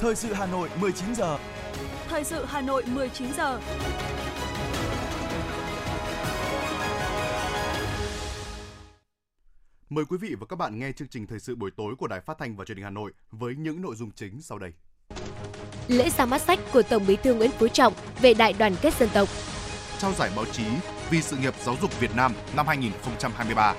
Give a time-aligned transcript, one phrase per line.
[0.00, 1.38] Thời sự Hà Nội 19 giờ.
[2.08, 3.60] Thời sự Hà Nội 19 giờ.
[9.90, 12.20] Mời quý vị và các bạn nghe chương trình thời sự buổi tối của Đài
[12.20, 14.72] Phát thanh và Truyền hình Hà Nội với những nội dung chính sau đây.
[15.88, 18.94] Lễ ra mắt sách của Tổng Bí thư Nguyễn Phú Trọng về đại đoàn kết
[18.94, 19.28] dân tộc.
[19.98, 20.64] Trao giải báo chí
[21.10, 23.74] vì sự nghiệp giáo dục Việt Nam năm 2023.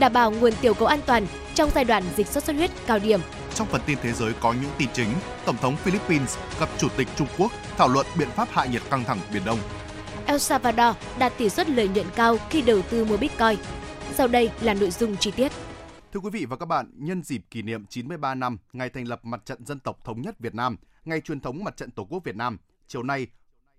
[0.00, 2.98] Đảm bảo nguồn tiểu cầu an toàn trong giai đoạn dịch sốt xuất huyết cao
[2.98, 3.20] điểm.
[3.54, 5.08] Trong phần tin thế giới có những tin chính,
[5.44, 9.04] Tổng thống Philippines gặp Chủ tịch Trung Quốc thảo luận biện pháp hạ nhiệt căng
[9.04, 9.58] thẳng Biển Đông.
[10.26, 13.58] El Salvador đạt tỷ suất lợi nhuận cao khi đầu tư mua Bitcoin.
[14.14, 15.52] Sau đây là nội dung chi tiết.
[16.12, 19.20] Thưa quý vị và các bạn, nhân dịp kỷ niệm 93 năm ngày thành lập
[19.24, 22.24] Mặt trận Dân tộc Thống nhất Việt Nam, ngày truyền thống Mặt trận Tổ quốc
[22.24, 23.26] Việt Nam, chiều nay,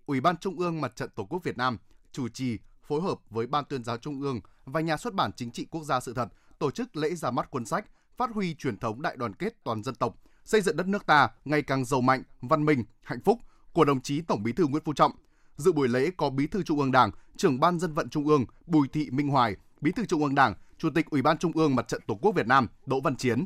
[0.06, 1.78] Ủy ban Trung ương Mặt trận Tổ quốc Việt Nam
[2.12, 2.58] chủ trì
[2.92, 5.84] phối hợp với Ban tuyên giáo Trung ương và Nhà xuất bản Chính trị Quốc
[5.84, 7.86] gia Sự thật tổ chức lễ ra mắt cuốn sách
[8.18, 11.30] phát huy truyền thống đại đoàn kết toàn dân tộc, xây dựng đất nước ta
[11.46, 13.40] ngày càng giàu mạnh, văn minh, hạnh phúc
[13.74, 15.12] của đồng chí Tổng Bí thư Nguyễn Phú Trọng.
[15.58, 18.46] Dự buổi lễ có Bí thư Trung ương Đảng, trưởng Ban Dân vận Trung ương
[18.66, 21.76] Bùi Thị Minh Hoài, Bí thư Trung ương Đảng, Chủ tịch Ủy ban Trung ương
[21.76, 23.46] Mặt trận Tổ quốc Việt Nam Đỗ Văn Chiến.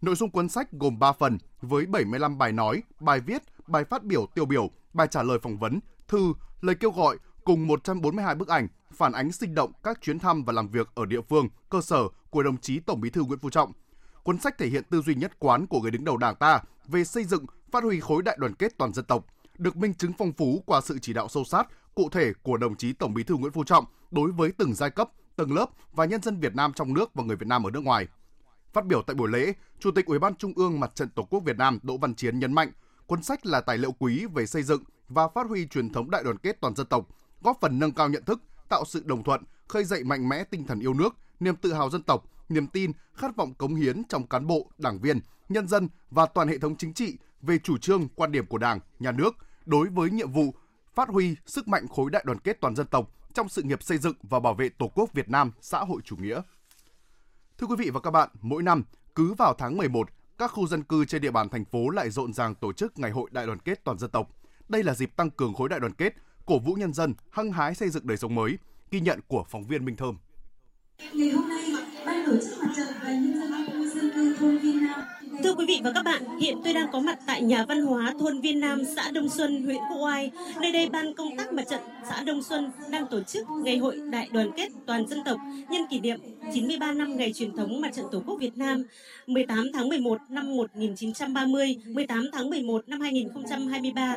[0.00, 4.04] Nội dung cuốn sách gồm 3 phần với 75 bài nói, bài viết, bài phát
[4.04, 8.48] biểu tiêu biểu, bài trả lời phỏng vấn, thư, lời kêu gọi cùng 142 bức
[8.48, 11.80] ảnh phản ánh sinh động các chuyến thăm và làm việc ở địa phương, cơ
[11.80, 13.72] sở của đồng chí Tổng Bí thư Nguyễn Phú Trọng.
[14.22, 17.04] Cuốn sách thể hiện tư duy nhất quán của người đứng đầu Đảng ta về
[17.04, 19.26] xây dựng, phát huy khối đại đoàn kết toàn dân tộc,
[19.58, 22.76] được minh chứng phong phú qua sự chỉ đạo sâu sát, cụ thể của đồng
[22.76, 26.04] chí Tổng Bí thư Nguyễn Phú Trọng đối với từng giai cấp, tầng lớp và
[26.04, 28.06] nhân dân Việt Nam trong nước và người Việt Nam ở nước ngoài.
[28.72, 31.40] Phát biểu tại buổi lễ, Chủ tịch Ủy ban Trung ương Mặt trận Tổ quốc
[31.40, 32.72] Việt Nam Đỗ Văn Chiến nhấn mạnh,
[33.06, 36.22] cuốn sách là tài liệu quý về xây dựng và phát huy truyền thống đại
[36.24, 37.08] đoàn kết toàn dân tộc,
[37.42, 40.66] góp phần nâng cao nhận thức, tạo sự đồng thuận, khơi dậy mạnh mẽ tinh
[40.66, 44.26] thần yêu nước, niềm tự hào dân tộc, niềm tin, khát vọng cống hiến trong
[44.26, 48.08] cán bộ, đảng viên, nhân dân và toàn hệ thống chính trị về chủ trương,
[48.08, 49.34] quan điểm của Đảng, Nhà nước
[49.66, 50.54] đối với nhiệm vụ
[50.94, 53.98] phát huy sức mạnh khối đại đoàn kết toàn dân tộc trong sự nghiệp xây
[53.98, 56.40] dựng và bảo vệ Tổ quốc Việt Nam xã hội chủ nghĩa.
[57.58, 58.84] Thưa quý vị và các bạn, mỗi năm
[59.14, 62.32] cứ vào tháng 11, các khu dân cư trên địa bàn thành phố lại rộn
[62.32, 64.28] ràng tổ chức Ngày hội Đại đoàn kết toàn dân tộc.
[64.68, 66.14] Đây là dịp tăng cường khối đại đoàn kết,
[66.46, 68.58] cổ vũ nhân dân hăng hái xây dựng đời sống mới,
[68.90, 70.18] ghi nhận của phóng viên Minh Thơm.
[71.12, 71.72] Ngày hôm nay,
[72.06, 75.00] ban tổ chức mặt trận và nhân dân khu dân cư thôn Viên Nam
[75.42, 78.14] Thưa quý vị và các bạn, hiện tôi đang có mặt tại nhà văn hóa
[78.20, 80.30] thôn Viên Nam, xã Đông Xuân, huyện Quốc Oai.
[80.60, 84.00] Nơi đây ban công tác mặt trận xã Đông Xuân đang tổ chức ngày hội
[84.10, 85.38] đại đoàn kết toàn dân tộc
[85.70, 86.20] nhân kỷ niệm
[86.54, 88.84] 93 năm ngày truyền thống mặt trận Tổ quốc Việt Nam
[89.26, 94.16] 18 tháng 11 năm 1930, 18 tháng 11 năm 2023.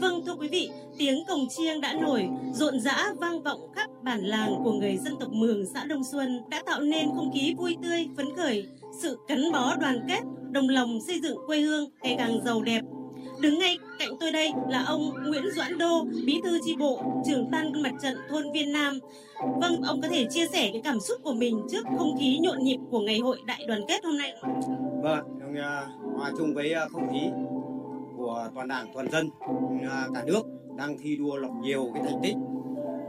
[0.00, 4.20] Vâng thưa quý vị, tiếng cồng chiêng đã nổi, rộn rã vang vọng khắp bản
[4.20, 7.76] làng của người dân tộc Mường xã Đông Xuân đã tạo nên không khí vui
[7.82, 8.66] tươi, phấn khởi,
[9.02, 10.20] sự gắn bó đoàn kết,
[10.52, 12.80] đồng lòng xây dựng quê hương ngày càng giàu đẹp.
[13.40, 17.50] Đứng ngay cạnh tôi đây là ông Nguyễn Doãn Đô, bí thư chi bộ, trưởng
[17.50, 18.98] ban mặt trận thôn Viên Nam.
[19.60, 22.58] Vâng, ông có thể chia sẻ cái cảm xúc của mình trước không khí nhộn
[22.62, 24.60] nhịp của ngày hội đại đoàn kết hôm nay không?
[25.02, 27.20] Vâng, à, hòa chung với à, không khí
[28.16, 29.30] của toàn đảng, toàn dân,
[29.90, 30.42] à, cả nước
[30.76, 32.36] đang thi đua lập nhiều cái thành tích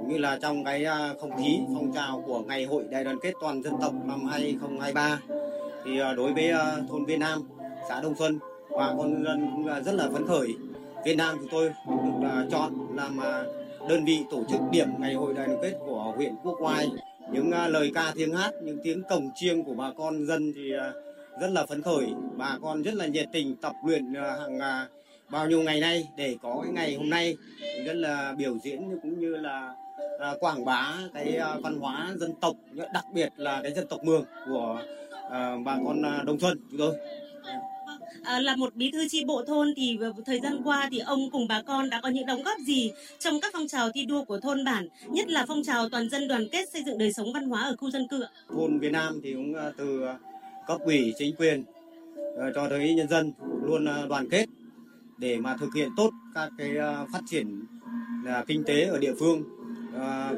[0.08, 0.86] như là trong cái
[1.22, 5.20] không khí phong trào của ngày hội đại đoàn kết toàn dân tộc năm 2023
[5.86, 7.50] thì à, đối với à, thôn Viên Nam,
[7.90, 10.48] xã Đông Xuân và con dân cũng rất là phấn khởi.
[11.06, 13.20] Việt Nam chúng tôi được à, chọn làm
[13.90, 16.90] đơn vị tổ chức điểm ngày hội đại đoàn kết của huyện Quốc Oai.
[17.32, 20.72] Những lời ca tiếng hát, những tiếng cổng chiêng của bà con dân thì
[21.42, 22.08] rất là phấn khởi.
[22.38, 24.60] Bà con rất là nhiệt tình tập luyện hàng
[25.30, 27.38] bao nhiêu ngày nay để có cái ngày hôm nay
[27.86, 29.76] rất là biểu diễn cũng như là
[30.40, 32.56] quảng bá cái văn hóa dân tộc
[32.94, 34.82] đặc biệt là cái dân tộc mường của
[35.32, 36.96] à, bà con à, Đồng Xuân chúng tôi.
[38.24, 41.48] À, là một bí thư chi bộ thôn thì thời gian qua thì ông cùng
[41.48, 44.40] bà con đã có những đóng góp gì trong các phong trào thi đua của
[44.40, 47.44] thôn bản, nhất là phong trào toàn dân đoàn kết xây dựng đời sống văn
[47.50, 48.26] hóa ở khu dân cư?
[48.50, 50.06] Thôn Việt Nam thì cũng từ
[50.68, 51.64] cấp ủy chính quyền
[52.56, 53.34] cho tới nhân dân
[53.64, 54.46] luôn đoàn kết
[55.18, 56.70] để mà thực hiện tốt các cái
[57.14, 57.66] phát triển
[58.48, 59.44] kinh tế ở địa phương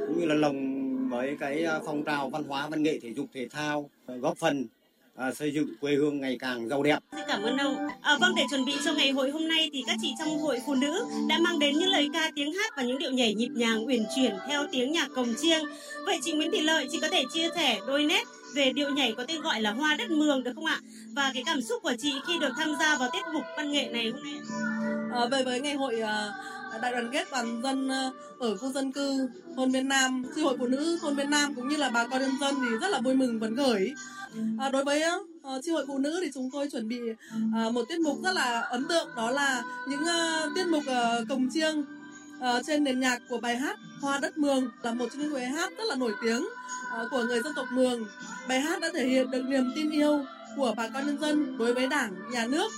[0.07, 3.48] cũng như là lồng với cái phong trào văn hóa văn nghệ thể dục thể
[3.48, 4.68] thao góp phần
[5.15, 7.00] à, xây dựng quê hương ngày càng giàu đẹp.
[7.12, 7.88] Xin cảm ơn ông.
[8.01, 10.60] À, vâng, để chuẩn bị cho ngày hội hôm nay thì các chị trong hội
[10.65, 13.50] phụ nữ đã mang đến những lời ca tiếng hát và những điệu nhảy nhịp
[13.54, 15.63] nhàng uyển chuyển theo tiếng nhạc cồng chiêng.
[16.06, 18.24] Vậy chị Nguyễn Thị Lợi, chị có thể chia sẻ đôi nét
[18.56, 20.80] về điệu nhảy có tên gọi là Hoa đất mường được không ạ?
[21.16, 23.89] Và cái cảm xúc của chị khi được tham gia vào tiết mục văn nghệ
[23.92, 24.39] này hôm nay.
[25.13, 26.09] À, về với ngày hội uh,
[26.81, 30.56] đại đoàn kết toàn dân ờ, ở khu dân cư thôn bên Nam, tri hội
[30.60, 33.02] phụ nữ thôn bên Nam cũng như là bà con nhân dân thì rất là
[33.02, 33.94] vui mừng phấn khởi.
[34.60, 35.04] À, đối với
[35.48, 38.62] uh, hội phụ nữ thì chúng tôi chuẩn bị uh, một tiết mục rất là
[38.62, 41.86] ấn tượng đó là những uh, tiết mục uh, cồng chiêng
[42.38, 45.46] uh, trên nền nhạc của bài hát Hoa đất Mường là một trong những bài
[45.46, 48.06] hát rất là nổi tiếng uh, của người dân tộc Mường.
[48.48, 51.74] Bài hát đã thể hiện được niềm tin yêu của bà con nhân dân đối
[51.74, 52.72] với Đảng, nhà nước,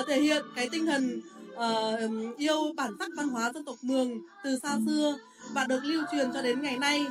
[0.00, 1.20] uh, thể hiện cái tinh thần
[1.54, 5.18] uh, yêu bản sắc văn hóa dân tộc Mường từ xa xưa
[5.52, 7.06] và được lưu truyền cho đến ngày nay.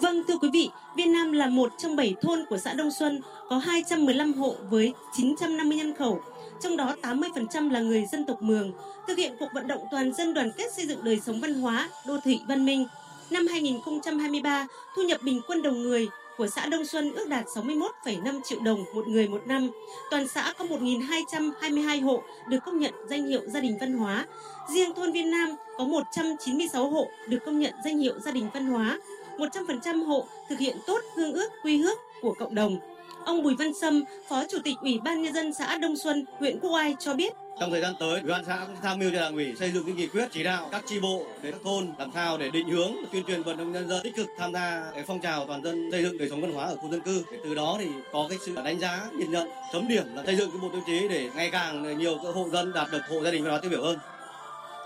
[0.00, 3.20] Vâng thưa quý vị, Viên Nam là một trong 7 thôn của xã Đông Xuân,
[3.48, 6.20] có 215 hộ với 950 nhân khẩu,
[6.60, 8.72] trong đó 80% là người dân tộc Mường,
[9.08, 11.88] thực hiện cuộc vận động toàn dân đoàn kết xây dựng đời sống văn hóa,
[12.06, 12.86] đô thị văn minh.
[13.30, 14.66] Năm 2023,
[14.96, 18.84] thu nhập bình quân đầu người của xã Đông Xuân ước đạt 61,5 triệu đồng
[18.94, 19.70] một người một năm.
[20.10, 24.26] Toàn xã có 1.222 hộ được công nhận danh hiệu gia đình văn hóa.
[24.68, 28.66] Riêng thôn Viên Nam có 196 hộ được công nhận danh hiệu gia đình văn
[28.66, 28.98] hóa.
[29.38, 32.78] 100% hộ thực hiện tốt hương ước quy ước của cộng đồng.
[33.24, 36.60] Ông Bùi Văn Sâm, Phó Chủ tịch Ủy ban Nhân dân xã Đông Xuân, huyện
[36.60, 39.20] Quốc Oai cho biết trong thời gian tới, ủy ban xã cũng tham mưu cho
[39.20, 41.86] đảng ủy xây dựng những nghị quyết chỉ đạo các chi bộ đến các thôn
[41.98, 44.90] làm sao để định hướng tuyên truyền vận động nhân dân tích cực tham gia
[44.94, 47.22] cái phong trào toàn dân xây dựng đời sống văn hóa ở khu dân cư.
[47.32, 50.36] Để từ đó thì có cái sự đánh giá, nhìn nhận, chấm điểm là xây
[50.36, 53.30] dựng cái bộ tiêu chí để ngày càng nhiều hộ dân đạt được hộ gia
[53.30, 53.98] đình văn hóa tiêu biểu hơn.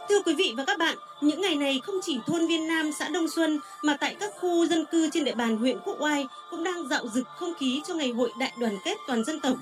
[0.08, 3.08] Thưa quý vị và các bạn, những ngày này không chỉ thôn Viên Nam, xã
[3.08, 6.64] Đông Xuân mà tại các khu dân cư trên địa bàn huyện Quốc Oai cũng
[6.64, 9.56] đang dạo dực không khí cho ngày hội đại đoàn kết toàn dân tộc.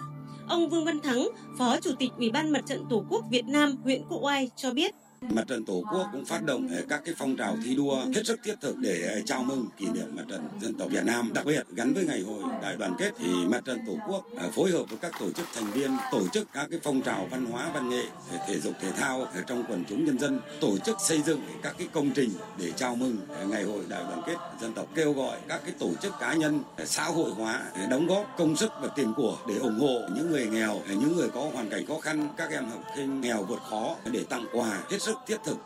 [0.49, 1.29] Ông Vương Văn Thắng,
[1.59, 4.71] Phó Chủ tịch Ủy ban Mặt trận Tổ quốc Việt Nam huyện Quốc Oai cho
[4.71, 4.95] biết.
[5.31, 8.41] Mặt trận Tổ quốc cũng phát động các cái phong trào thi đua hết sức
[8.45, 11.31] thiết thực để ờ, chào mừng kỷ niệm Mặt trận Dân tộc Việt Nam.
[11.35, 14.51] Đặc biệt gắn với ngày hội đại đoàn kết thì Mặt trận Tổ quốc ờ,
[14.51, 17.47] phối hợp với các tổ chức thành viên tổ chức các cái phong trào văn
[17.47, 20.97] hóa văn nghệ, ờ, thể dục thể thao trong quần chúng nhân dân, tổ chức
[21.01, 23.17] xây dựng các cái công trình để chào mừng
[23.49, 26.63] ngày hội đại đoàn kết dân tộc kêu gọi các cái tổ chức cá nhân
[26.85, 30.47] xã hội hóa đóng góp công sức và tiền của để ủng hộ những người
[30.47, 33.97] nghèo, những người có hoàn cảnh khó khăn, các em học sinh nghèo vượt khó
[34.13, 35.57] để tặng quà hết sức thiết thực.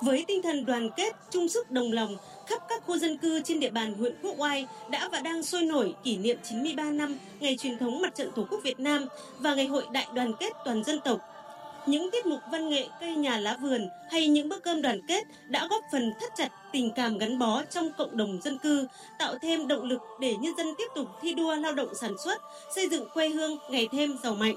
[0.00, 2.16] Với tinh thần đoàn kết, chung sức đồng lòng,
[2.46, 5.62] khắp các khu dân cư trên địa bàn huyện Quốc Oai đã và đang sôi
[5.62, 9.06] nổi kỷ niệm 93 năm ngày truyền thống Mặt trận Tổ quốc Việt Nam
[9.38, 11.18] và ngày hội đại đoàn kết toàn dân tộc.
[11.86, 15.24] Những tiết mục văn nghệ cây nhà lá vườn hay những bữa cơm đoàn kết
[15.48, 18.86] đã góp phần thắt chặt tình cảm gắn bó trong cộng đồng dân cư,
[19.18, 22.42] tạo thêm động lực để nhân dân tiếp tục thi đua lao động sản xuất,
[22.74, 24.56] xây dựng quê hương ngày thêm giàu mạnh.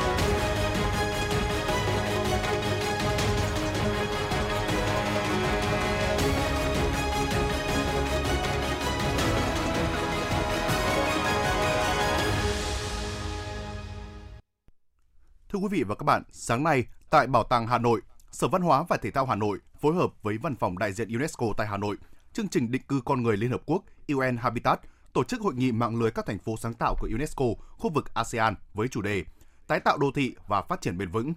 [15.51, 18.01] Thưa quý vị và các bạn, sáng nay tại Bảo tàng Hà Nội,
[18.31, 21.13] Sở Văn hóa và Thể thao Hà Nội phối hợp với Văn phòng đại diện
[21.13, 21.97] UNESCO tại Hà Nội,
[22.33, 24.79] chương trình định cư con người Liên Hợp Quốc UN Habitat
[25.13, 27.45] tổ chức hội nghị mạng lưới các thành phố sáng tạo của UNESCO
[27.77, 29.23] khu vực ASEAN với chủ đề
[29.67, 31.33] Tái tạo đô thị và phát triển bền vững.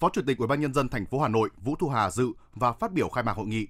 [0.00, 2.28] Phó Chủ tịch Ủy ban nhân dân thành phố Hà Nội Vũ Thu Hà dự
[2.54, 3.66] và phát biểu khai mạc hội nghị.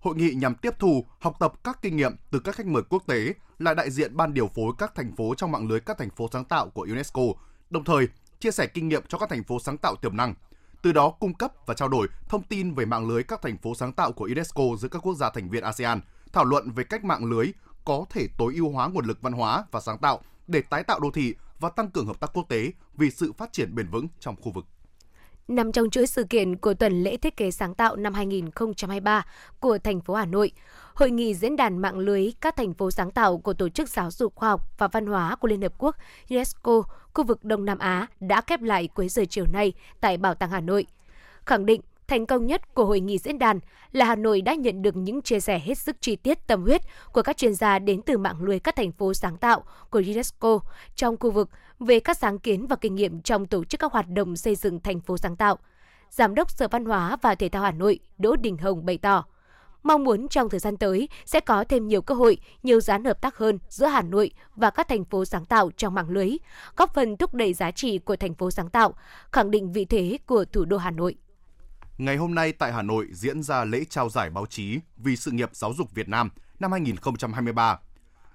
[0.00, 3.02] Hội nghị nhằm tiếp thu, học tập các kinh nghiệm từ các khách mời quốc
[3.06, 6.10] tế là đại diện ban điều phối các thành phố trong mạng lưới các thành
[6.10, 7.22] phố sáng tạo của UNESCO,
[7.70, 8.08] đồng thời
[8.40, 10.34] chia sẻ kinh nghiệm cho các thành phố sáng tạo tiềm năng,
[10.82, 13.74] từ đó cung cấp và trao đổi thông tin về mạng lưới các thành phố
[13.74, 16.00] sáng tạo của UNESCO giữa các quốc gia thành viên ASEAN,
[16.32, 17.46] thảo luận về cách mạng lưới
[17.84, 21.00] có thể tối ưu hóa nguồn lực văn hóa và sáng tạo để tái tạo
[21.00, 24.06] đô thị và tăng cường hợp tác quốc tế vì sự phát triển bền vững
[24.20, 24.66] trong khu vực.
[25.50, 29.26] Nằm trong chuỗi sự kiện của tuần lễ thiết kế sáng tạo năm 2023
[29.60, 30.52] của thành phố Hà Nội,
[30.94, 34.10] Hội nghị diễn đàn mạng lưới các thành phố sáng tạo của Tổ chức Giáo
[34.10, 35.96] dục Khoa học và Văn hóa của Liên Hợp Quốc
[36.30, 36.82] UNESCO
[37.14, 40.50] khu vực Đông Nam Á đã khép lại cuối giờ chiều nay tại Bảo tàng
[40.50, 40.86] Hà Nội.
[41.46, 43.60] Khẳng định thành công nhất của hội nghị diễn đàn
[43.92, 46.80] là Hà Nội đã nhận được những chia sẻ hết sức chi tiết tâm huyết
[47.12, 50.60] của các chuyên gia đến từ mạng lưới các thành phố sáng tạo của UNESCO
[50.94, 54.08] trong khu vực về các sáng kiến và kinh nghiệm trong tổ chức các hoạt
[54.08, 55.58] động xây dựng thành phố sáng tạo.
[56.10, 59.24] Giám đốc Sở Văn hóa và Thể thao Hà Nội Đỗ Đình Hồng bày tỏ,
[59.82, 63.20] mong muốn trong thời gian tới sẽ có thêm nhiều cơ hội, nhiều dán hợp
[63.20, 66.30] tác hơn giữa Hà Nội và các thành phố sáng tạo trong mạng lưới,
[66.76, 68.94] góp phần thúc đẩy giá trị của thành phố sáng tạo,
[69.32, 71.16] khẳng định vị thế của thủ đô Hà Nội.
[72.00, 75.30] Ngày hôm nay tại Hà Nội diễn ra lễ trao giải báo chí vì sự
[75.30, 76.30] nghiệp giáo dục Việt Nam
[76.60, 77.78] năm 2023.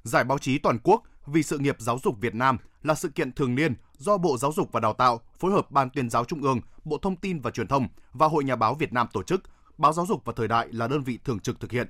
[0.03, 3.31] Giải báo chí toàn quốc vì sự nghiệp giáo dục Việt Nam là sự kiện
[3.31, 6.41] thường niên do Bộ Giáo dục và Đào tạo phối hợp Ban tuyên giáo Trung
[6.41, 9.41] ương, Bộ Thông tin và Truyền thông và Hội Nhà báo Việt Nam tổ chức,
[9.77, 11.87] Báo Giáo dục và Thời đại là đơn vị thường trực thực hiện.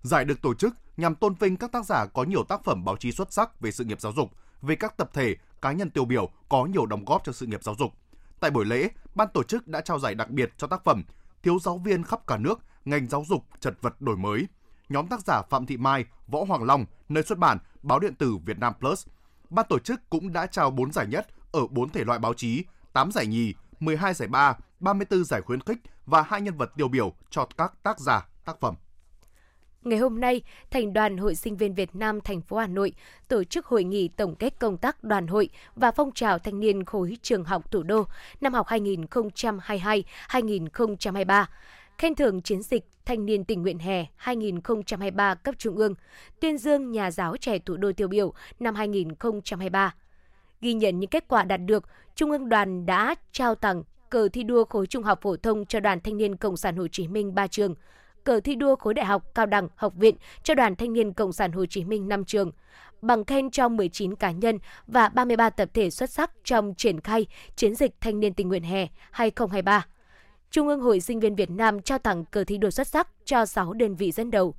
[0.00, 2.96] Giải được tổ chức nhằm tôn vinh các tác giả có nhiều tác phẩm báo
[2.96, 4.30] chí xuất sắc về sự nghiệp giáo dục,
[4.62, 7.62] về các tập thể, cá nhân tiêu biểu có nhiều đóng góp cho sự nghiệp
[7.62, 7.92] giáo dục.
[8.42, 11.02] Tại buổi lễ, ban tổ chức đã trao giải đặc biệt cho tác phẩm
[11.42, 14.46] Thiếu giáo viên khắp cả nước, ngành giáo dục chật vật đổi mới.
[14.88, 18.36] Nhóm tác giả Phạm Thị Mai, Võ Hoàng Long, nơi xuất bản Báo điện tử
[18.46, 19.06] Việt Nam Plus.
[19.50, 22.64] Ban tổ chức cũng đã trao 4 giải nhất ở 4 thể loại báo chí,
[22.92, 26.88] 8 giải nhì, 12 giải ba, 34 giải khuyến khích và hai nhân vật tiêu
[26.88, 28.74] biểu cho các tác giả, tác phẩm.
[29.84, 32.92] Ngày hôm nay, Thành đoàn Hội Sinh viên Việt Nam thành phố Hà Nội
[33.28, 36.84] tổ chức hội nghị tổng kết công tác đoàn hội và phong trào thanh niên
[36.84, 38.04] khối trường học thủ đô
[38.40, 41.44] năm học 2022-2023,
[41.98, 45.94] khen thưởng chiến dịch Thanh niên tình nguyện hè 2023 cấp trung ương,
[46.40, 49.94] tuyên dương nhà giáo trẻ thủ đô tiêu biểu năm 2023.
[50.60, 51.84] Ghi nhận những kết quả đạt được,
[52.14, 55.80] Trung ương đoàn đã trao tặng cờ thi đua khối trung học phổ thông cho
[55.80, 57.74] Đoàn Thanh niên Cộng sản Hồ Chí Minh ba trường,
[58.24, 61.32] cờ thi đua khối đại học, cao đẳng, học viện cho Đoàn Thanh niên Cộng
[61.32, 62.52] sản Hồ Chí Minh năm trường,
[63.02, 67.26] bằng khen cho 19 cá nhân và 33 tập thể xuất sắc trong triển khai
[67.56, 69.86] chiến dịch thanh niên tình nguyện hè 2023.
[70.50, 73.46] Trung ương Hội Sinh viên Việt Nam trao tặng cờ thi đua xuất sắc cho
[73.46, 74.54] 6 đơn vị dẫn đầu.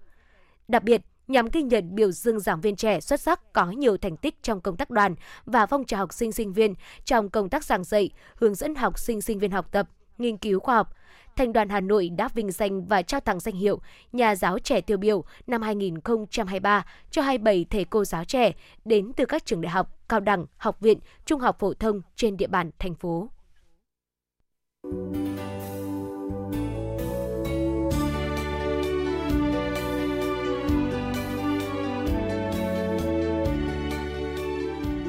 [0.67, 4.17] Đặc biệt, nhằm ghi nhận biểu dương giảng viên trẻ xuất sắc có nhiều thành
[4.17, 5.15] tích trong công tác đoàn
[5.46, 6.74] và phong trào học sinh sinh viên
[7.05, 10.60] trong công tác giảng dạy, hướng dẫn học sinh sinh viên học tập, nghiên cứu
[10.60, 10.96] khoa học.
[11.35, 13.79] Thành đoàn Hà Nội đã vinh danh và trao tặng danh hiệu
[14.11, 18.51] Nhà giáo trẻ tiêu biểu năm 2023 cho 27 thầy cô giáo trẻ
[18.85, 22.37] đến từ các trường đại học, cao đẳng, học viện, trung học phổ thông trên
[22.37, 23.29] địa bàn thành phố.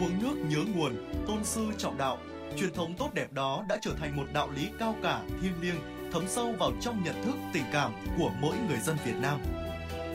[0.01, 0.93] Uống nước nhớ nguồn,
[1.27, 2.19] tôn sư trọng đạo.
[2.57, 5.77] Truyền thống tốt đẹp đó đã trở thành một đạo lý cao cả, thiêng liêng,
[6.15, 9.41] thấm sâu vào trong nhận thức, tình cảm của mỗi người dân Việt Nam.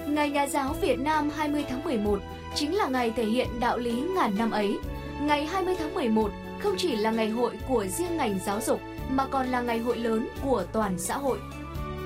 [0.07, 2.19] Ngày Nhà giáo Việt Nam 20 tháng 11
[2.55, 4.79] chính là ngày thể hiện đạo lý ngàn năm ấy.
[5.21, 9.27] Ngày 20 tháng 11 không chỉ là ngày hội của riêng ngành giáo dục mà
[9.27, 11.39] còn là ngày hội lớn của toàn xã hội.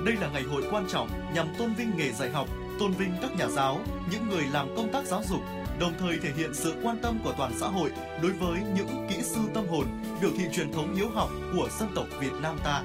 [0.06, 2.48] Đây là ngày hội quan trọng nhằm tôn vinh nghề dạy học,
[2.80, 3.80] tôn vinh các nhà giáo,
[4.12, 5.40] những người làm công tác giáo dục,
[5.80, 7.90] đồng thời thể hiện sự quan tâm của toàn xã hội
[8.22, 9.86] đối với những kỹ sư tâm hồn,
[10.20, 12.82] biểu thị truyền thống hiếu học của dân tộc Việt Nam ta.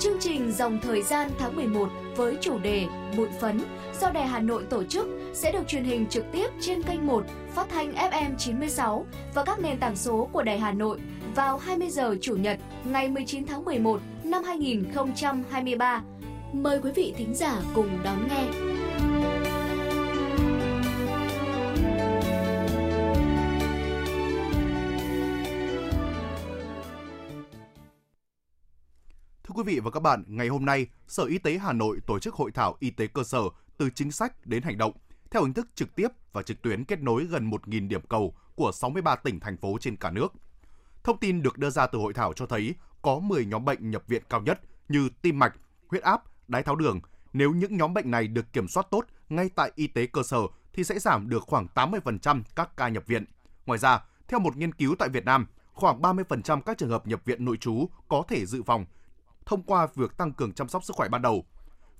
[0.00, 2.86] Chương trình Dòng Thời gian tháng 11 với chủ đề
[3.16, 3.60] Bụi phấn
[4.00, 7.24] do Đài Hà Nội tổ chức sẽ được truyền hình trực tiếp trên kênh 1
[7.54, 10.98] phát thanh FM 96 và các nền tảng số của Đài Hà Nội
[11.34, 16.02] vào 20 giờ Chủ nhật, ngày 19 tháng 11 năm 2023.
[16.52, 18.44] Mời quý vị thính giả cùng đón nghe.
[29.58, 32.34] Quý vị và các bạn, ngày hôm nay, Sở Y tế Hà Nội tổ chức
[32.34, 33.40] hội thảo y tế cơ sở
[33.78, 34.92] từ chính sách đến hành động
[35.30, 38.72] theo hình thức trực tiếp và trực tuyến kết nối gần 1.000 điểm cầu của
[38.72, 40.32] 63 tỉnh thành phố trên cả nước.
[41.04, 44.02] Thông tin được đưa ra từ hội thảo cho thấy có 10 nhóm bệnh nhập
[44.06, 45.54] viện cao nhất như tim mạch,
[45.88, 47.00] huyết áp, đái tháo đường.
[47.32, 50.40] Nếu những nhóm bệnh này được kiểm soát tốt ngay tại y tế cơ sở
[50.72, 53.24] thì sẽ giảm được khoảng 80% các ca nhập viện.
[53.66, 57.20] Ngoài ra, theo một nghiên cứu tại Việt Nam, khoảng 30% các trường hợp nhập
[57.24, 58.86] viện nội trú có thể dự phòng
[59.48, 61.44] thông qua việc tăng cường chăm sóc sức khỏe ban đầu.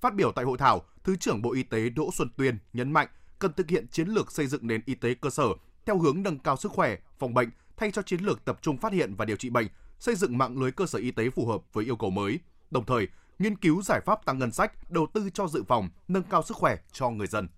[0.00, 3.08] Phát biểu tại hội thảo, Thứ trưởng Bộ Y tế Đỗ Xuân Tuyên nhấn mạnh
[3.38, 5.48] cần thực hiện chiến lược xây dựng nền y tế cơ sở
[5.86, 8.92] theo hướng nâng cao sức khỏe, phòng bệnh thay cho chiến lược tập trung phát
[8.92, 9.66] hiện và điều trị bệnh,
[9.98, 12.38] xây dựng mạng lưới cơ sở y tế phù hợp với yêu cầu mới.
[12.70, 16.22] Đồng thời, nghiên cứu giải pháp tăng ngân sách, đầu tư cho dự phòng, nâng
[16.22, 17.48] cao sức khỏe cho người dân.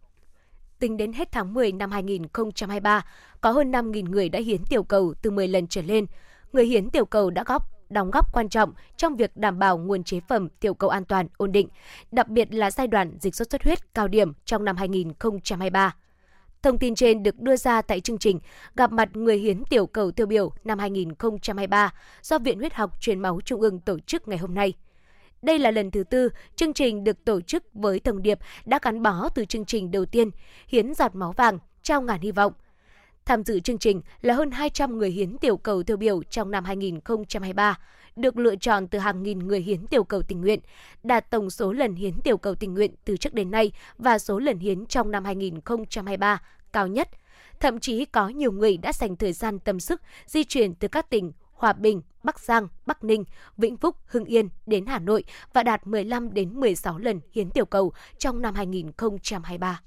[0.78, 3.04] Tính đến hết tháng 10 năm 2023,
[3.40, 6.06] có hơn 5.000 người đã hiến tiểu cầu từ 10 lần trở lên.
[6.52, 10.04] Người hiến tiểu cầu đã góp đóng góp quan trọng trong việc đảm bảo nguồn
[10.04, 11.68] chế phẩm tiểu cầu an toàn, ổn định,
[12.12, 15.94] đặc biệt là giai đoạn dịch sốt xuất huyết cao điểm trong năm 2023.
[16.62, 18.40] Thông tin trên được đưa ra tại chương trình
[18.76, 23.20] Gặp mặt người hiến tiểu cầu tiêu biểu năm 2023 do Viện Huyết học Truyền
[23.20, 24.72] máu Trung ương tổ chức ngày hôm nay.
[25.42, 29.02] Đây là lần thứ tư chương trình được tổ chức với thông điệp đã gắn
[29.02, 30.30] bó từ chương trình đầu tiên
[30.68, 32.52] Hiến giọt máu vàng, trao ngàn hy vọng–
[33.24, 36.64] Tham dự chương trình là hơn 200 người hiến tiểu cầu tiêu biểu trong năm
[36.64, 37.78] 2023,
[38.16, 40.60] được lựa chọn từ hàng nghìn người hiến tiểu cầu tình nguyện,
[41.02, 44.38] đạt tổng số lần hiến tiểu cầu tình nguyện từ trước đến nay và số
[44.38, 47.08] lần hiến trong năm 2023 cao nhất.
[47.60, 51.10] Thậm chí có nhiều người đã dành thời gian tâm sức di chuyển từ các
[51.10, 53.24] tỉnh Hòa Bình, Bắc Giang, Bắc Ninh,
[53.56, 57.64] Vĩnh Phúc, Hưng Yên đến Hà Nội và đạt 15 đến 16 lần hiến tiểu
[57.64, 59.80] cầu trong năm 2023.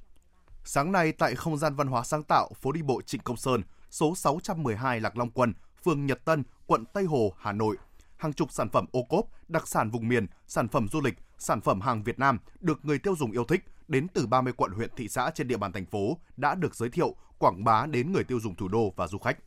[0.65, 3.61] Sáng nay tại không gian văn hóa sáng tạo phố đi bộ Trịnh Công Sơn,
[3.89, 5.53] số 612 Lạc Long Quân,
[5.83, 7.77] phường Nhật Tân, quận Tây Hồ, Hà Nội,
[8.17, 11.61] hàng chục sản phẩm ô cốp, đặc sản vùng miền, sản phẩm du lịch, sản
[11.61, 14.89] phẩm hàng Việt Nam được người tiêu dùng yêu thích đến từ 30 quận huyện
[14.95, 18.23] thị xã trên địa bàn thành phố đã được giới thiệu, quảng bá đến người
[18.23, 19.37] tiêu dùng thủ đô và du khách.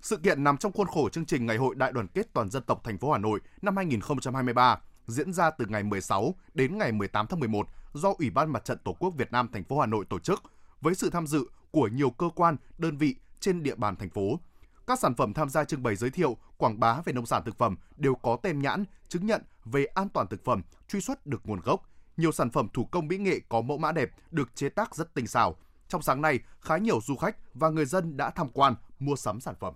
[0.00, 2.62] Sự kiện nằm trong khuôn khổ chương trình Ngày hội Đại đoàn kết toàn dân
[2.62, 4.78] tộc thành phố Hà Nội năm 2023
[5.08, 8.78] diễn ra từ ngày 16 đến ngày 18 tháng 11 do Ủy ban Mặt trận
[8.84, 10.42] Tổ quốc Việt Nam thành phố Hà Nội tổ chức
[10.80, 14.38] với sự tham dự của nhiều cơ quan, đơn vị trên địa bàn thành phố.
[14.86, 17.58] Các sản phẩm tham gia trưng bày giới thiệu, quảng bá về nông sản thực
[17.58, 21.40] phẩm đều có tem nhãn, chứng nhận về an toàn thực phẩm, truy xuất được
[21.44, 21.90] nguồn gốc.
[22.16, 25.14] Nhiều sản phẩm thủ công mỹ nghệ có mẫu mã đẹp được chế tác rất
[25.14, 25.56] tinh xảo.
[25.88, 29.40] Trong sáng nay, khá nhiều du khách và người dân đã tham quan, mua sắm
[29.40, 29.74] sản phẩm.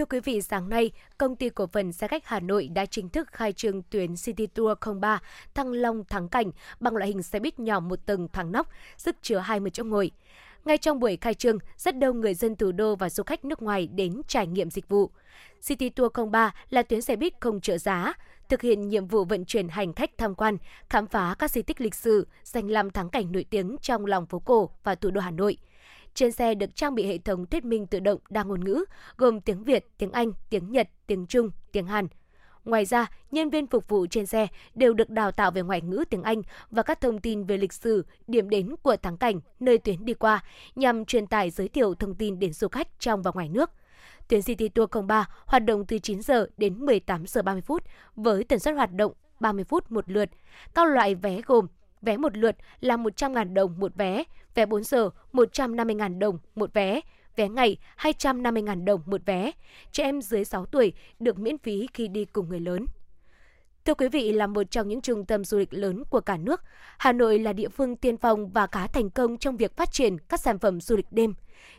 [0.00, 3.08] Thưa quý vị, sáng nay, công ty cổ phần xe khách Hà Nội đã chính
[3.08, 5.20] thức khai trương tuyến City Tour 03
[5.54, 9.16] Thăng Long Thắng Cảnh bằng loại hình xe buýt nhỏ một tầng thắng nóc, sức
[9.22, 10.10] chứa 20 chỗ ngồi.
[10.64, 13.62] Ngay trong buổi khai trương, rất đông người dân thủ đô và du khách nước
[13.62, 15.10] ngoài đến trải nghiệm dịch vụ.
[15.62, 18.12] City Tour 03 là tuyến xe buýt không trợ giá,
[18.48, 20.56] thực hiện nhiệm vụ vận chuyển hành khách tham quan,
[20.88, 24.26] khám phá các di tích lịch sử, danh lam thắng cảnh nổi tiếng trong lòng
[24.26, 25.56] phố cổ và thủ đô Hà Nội–
[26.14, 28.84] trên xe được trang bị hệ thống thuyết minh tự động đa ngôn ngữ,
[29.16, 32.08] gồm tiếng Việt, tiếng Anh, tiếng Nhật, tiếng Trung, tiếng Hàn.
[32.64, 36.04] Ngoài ra, nhân viên phục vụ trên xe đều được đào tạo về ngoại ngữ
[36.10, 39.78] tiếng Anh và các thông tin về lịch sử, điểm đến của thắng cảnh, nơi
[39.78, 43.30] tuyến đi qua, nhằm truyền tải giới thiệu thông tin đến du khách trong và
[43.34, 43.70] ngoài nước.
[44.28, 47.82] Tuyến City Tour 03 hoạt động từ 9 giờ đến 18 giờ 30 phút
[48.16, 50.30] với tần suất hoạt động 30 phút một lượt.
[50.74, 51.66] Các loại vé gồm
[52.02, 57.00] vé một lượt là 100.000 đồng một vé, vé 4 giờ 150.000 đồng một vé,
[57.36, 59.50] vé ngày 250.000 đồng một vé.
[59.92, 62.86] Trẻ em dưới 6 tuổi được miễn phí khi đi cùng người lớn.
[63.84, 66.60] Thưa quý vị, là một trong những trung tâm du lịch lớn của cả nước,
[66.98, 70.18] Hà Nội là địa phương tiên phong và khá thành công trong việc phát triển
[70.18, 71.34] các sản phẩm du lịch đêm.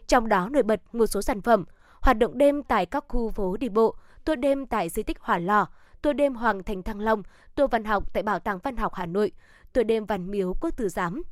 [0.07, 1.65] Trong đó nổi bật một số sản phẩm,
[2.01, 5.37] hoạt động đêm tại các khu phố đi bộ, tour đêm tại di tích Hỏa
[5.37, 5.67] Lò,
[6.01, 7.24] tour đêm Hoàng Thành Thăng Long,
[7.55, 9.31] tour văn học tại Bảo tàng Văn học Hà Nội,
[9.74, 11.24] tour đêm Văn Miếu Quốc Tử Giám.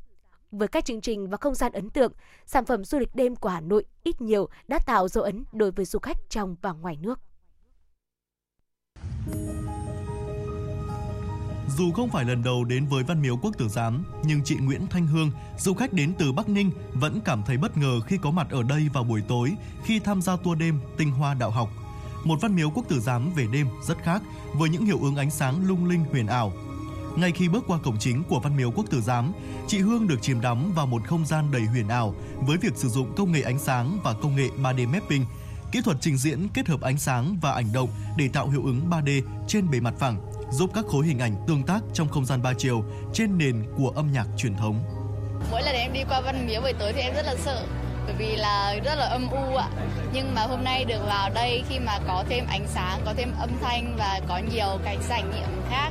[0.50, 2.12] Với các chương trình và không gian ấn tượng,
[2.46, 5.70] sản phẩm du lịch đêm của Hà Nội ít nhiều đã tạo dấu ấn đối
[5.70, 7.20] với du khách trong và ngoài nước.
[11.78, 14.86] Dù không phải lần đầu đến với Văn Miếu Quốc Tử Giám, nhưng chị Nguyễn
[14.86, 18.30] Thanh Hương, du khách đến từ Bắc Ninh, vẫn cảm thấy bất ngờ khi có
[18.30, 21.68] mặt ở đây vào buổi tối khi tham gia tour đêm Tinh Hoa Đạo Học.
[22.24, 25.30] Một Văn Miếu Quốc Tử Giám về đêm rất khác với những hiệu ứng ánh
[25.30, 26.52] sáng lung linh huyền ảo,
[27.16, 29.32] ngay khi bước qua cổng chính của Văn Miếu Quốc Tử Giám,
[29.66, 32.14] chị Hương được chìm đắm vào một không gian đầy huyền ảo
[32.46, 35.24] với việc sử dụng công nghệ ánh sáng và công nghệ 3D mapping,
[35.72, 38.90] kỹ thuật trình diễn kết hợp ánh sáng và ảnh động để tạo hiệu ứng
[38.90, 42.42] 3D trên bề mặt phẳng, giúp các khối hình ảnh tương tác trong không gian
[42.42, 44.84] ba chiều trên nền của âm nhạc truyền thống.
[45.50, 47.66] Mỗi lần em đi qua Văn Miếu buổi tối thì em rất là sợ
[48.10, 49.68] bởi vì là rất là âm u ạ.
[50.12, 53.32] Nhưng mà hôm nay được vào đây khi mà có thêm ánh sáng, có thêm
[53.40, 55.90] âm thanh và có nhiều cái trải nghiệm khác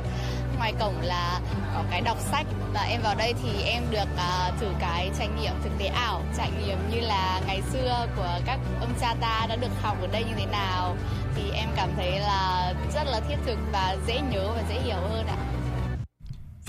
[0.58, 1.40] ngoài cổng là
[1.74, 5.28] có cái đọc sách và em vào đây thì em được uh, thử cái trải
[5.28, 9.46] nghiệm thực tế ảo trải nghiệm như là ngày xưa của các ông cha ta
[9.48, 10.96] đã được học ở đây như thế nào
[11.36, 14.96] thì em cảm thấy là rất là thiết thực và dễ nhớ và dễ hiểu
[14.96, 15.49] hơn ạ.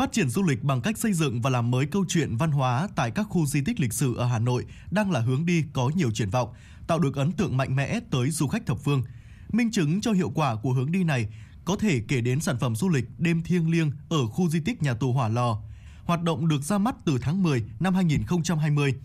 [0.02, 2.88] Phát triển du lịch bằng cách xây dựng và làm mới câu chuyện văn hóa
[2.96, 5.92] tại các khu di tích lịch sử ở Hà Nội đang là hướng đi có
[5.96, 6.50] nhiều triển vọng,
[6.88, 9.04] tạo được ấn tượng mạnh mẽ tới du khách thập phương.
[9.52, 11.28] Minh chứng cho hiệu quả của hướng đi này
[11.66, 14.84] có thể kể đến sản phẩm du lịch đêm thiêng liêng ở khu di tích
[14.84, 15.62] nhà tù Hỏa Lò.
[16.06, 18.96] Hoạt động được ra mắt từ tháng 10 năm 2020.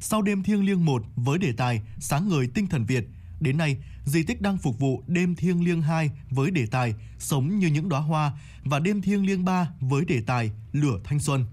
[0.00, 3.04] Sau đêm thiêng liêng 1 với đề tài Sáng ngời tinh thần Việt,
[3.40, 7.58] đến nay di tích đang phục vụ đêm thiêng liêng 2 với đề tài Sống
[7.58, 8.32] như những đóa hoa
[8.64, 11.46] và đêm thiêng liêng 3 với đề tài Lửa thanh xuân.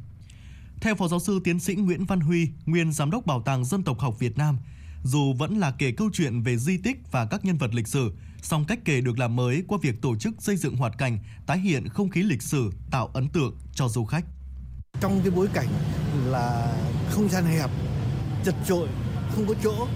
[0.82, 3.84] Theo Phó Giáo sư Tiến sĩ Nguyễn Văn Huy, nguyên Giám đốc Bảo tàng Dân
[3.84, 4.58] tộc học Việt Nam,
[5.04, 8.14] dù vẫn là kể câu chuyện về di tích và các nhân vật lịch sử,
[8.42, 11.60] song cách kể được làm mới qua việc tổ chức xây dựng hoạt cảnh, tái
[11.60, 14.26] hiện không khí lịch sử, tạo ấn tượng cho du khách.
[15.02, 15.68] Trong cái bối cảnh
[16.26, 16.76] là
[17.10, 17.70] không gian hẹp,
[18.46, 18.88] chật trội,
[19.36, 19.88] không có chỗ,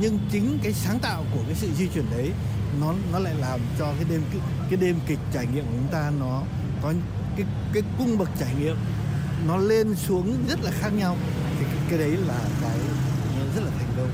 [0.00, 2.32] nhưng chính cái sáng tạo của cái sự di chuyển đấy
[2.80, 5.92] nó nó lại làm cho cái đêm cái, cái đêm kịch trải nghiệm của chúng
[5.92, 6.42] ta nó
[6.82, 6.94] có
[7.36, 8.76] cái cái cung bậc trải nghiệm
[9.46, 11.16] nó lên xuống rất là khác nhau
[11.58, 12.78] thì cái, cái đấy là cái
[13.56, 14.10] rất là thành công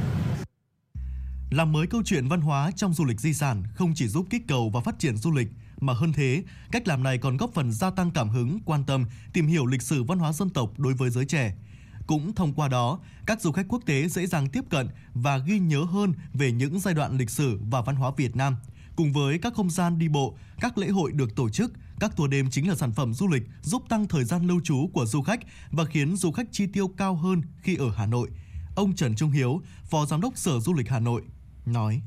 [1.50, 4.42] làm mới câu chuyện văn hóa trong du lịch di sản không chỉ giúp kích
[4.48, 5.48] cầu và phát triển du lịch,
[5.80, 9.04] mà hơn thế, cách làm này còn góp phần gia tăng cảm hứng, quan tâm,
[9.32, 11.54] tìm hiểu lịch sử văn hóa dân tộc đối với giới trẻ.
[12.06, 15.58] Cũng thông qua đó, các du khách quốc tế dễ dàng tiếp cận và ghi
[15.58, 18.56] nhớ hơn về những giai đoạn lịch sử và văn hóa Việt Nam.
[18.96, 22.30] Cùng với các không gian đi bộ, các lễ hội được tổ chức, các tour
[22.30, 25.22] đêm chính là sản phẩm du lịch giúp tăng thời gian lưu trú của du
[25.22, 25.40] khách
[25.70, 28.28] và khiến du khách chi tiêu cao hơn khi ở Hà Nội.
[28.76, 31.22] Ông Trần Trung Hiếu, Phó Giám đốc Sở Du lịch Hà Nội
[31.66, 32.00] nói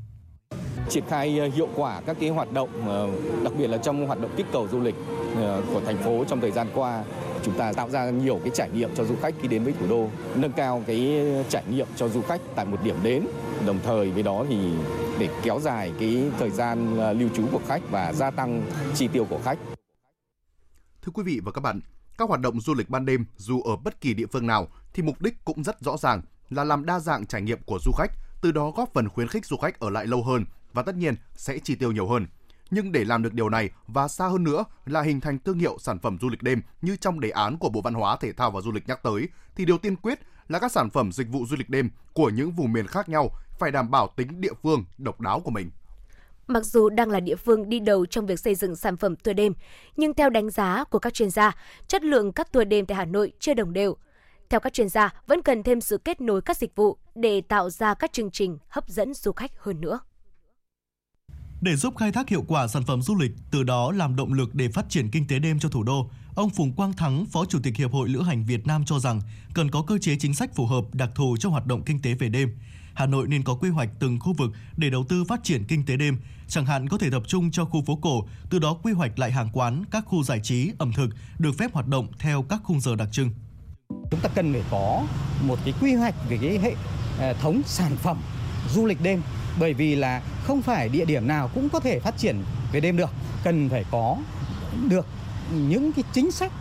[0.90, 3.10] triển khai ờ, hiệu quả các cái hoạt động ờ,
[3.44, 4.96] đặc biệt là trong hoạt động kích cầu du lịch
[5.36, 7.04] ờ, của thành phố trong thời gian qua
[7.50, 9.88] chúng ta tạo ra nhiều cái trải nghiệm cho du khách khi đến với thủ
[9.88, 13.26] đô nâng cao cái trải nghiệm cho du khách tại một điểm đến
[13.66, 14.58] đồng thời với đó thì
[15.20, 19.08] để kéo dài cái thời gian à, lưu trú của khách và gia tăng chi
[19.08, 19.58] tiêu của khách.
[21.02, 21.80] Thưa quý vị và các bạn,
[22.18, 25.04] các hoạt động du lịch ban đêm dù ở bất kỳ địa phương nào thì
[25.04, 28.12] mục đích cũng rất rõ ràng là làm đa dạng trải nghiệm của du khách,
[28.42, 31.16] từ đó góp phần khuyến khích du khách ở lại lâu hơn và tất nhiên
[31.36, 32.28] sẽ chi tiêu nhiều hơn.
[32.72, 35.78] Nhưng để làm được điều này và xa hơn nữa là hình thành thương hiệu
[35.80, 38.52] sản phẩm du lịch đêm như trong đề án của Bộ Văn hóa, Thể thao
[38.52, 41.46] và Du lịch nhắc tới, thì điều tiên quyết là các sản phẩm dịch vụ
[41.46, 43.30] du lịch đêm của những vùng miền khác nhau
[43.60, 45.72] phải đảm bảo tính địa phương độc đáo của mình.
[46.48, 49.36] Mặc dù đang là địa phương đi đầu trong việc xây dựng sản phẩm tour
[49.36, 49.54] đêm,
[49.98, 51.56] nhưng theo đánh giá của các chuyên gia,
[51.88, 53.98] chất lượng các tour đêm tại Hà Nội chưa đồng đều.
[54.50, 57.70] Theo các chuyên gia, vẫn cần thêm sự kết nối các dịch vụ để tạo
[57.70, 60.00] ra các chương trình hấp dẫn du khách hơn nữa.
[61.62, 64.56] Để giúp khai thác hiệu quả sản phẩm du lịch, từ đó làm động lực
[64.56, 67.60] để phát triển kinh tế đêm cho thủ đô, ông Phùng Quang Thắng, Phó Chủ
[67.64, 69.22] tịch Hiệp hội Lữ hành Việt Nam cho rằng
[69.54, 72.14] cần có cơ chế chính sách phù hợp đặc thù cho hoạt động kinh tế
[72.14, 72.58] về đêm.
[72.94, 75.86] Hà Nội nên có quy hoạch từng khu vực để đầu tư phát triển kinh
[75.86, 76.18] tế đêm,
[76.48, 79.32] chẳng hạn có thể tập trung cho khu phố cổ, từ đó quy hoạch lại
[79.32, 82.80] hàng quán, các khu giải trí, ẩm thực được phép hoạt động theo các khung
[82.80, 83.30] giờ đặc trưng.
[84.12, 85.04] Chúng ta cần phải có
[85.44, 86.76] một cái quy hoạch về cái hệ
[87.20, 88.18] à, thống sản phẩm
[88.70, 89.22] du lịch đêm
[89.60, 92.98] bởi vì là không phải địa điểm nào cũng có thể phát triển về đêm
[92.98, 93.10] được.
[93.44, 94.18] Cần phải có
[94.90, 95.06] được
[95.54, 96.52] những cái chính sách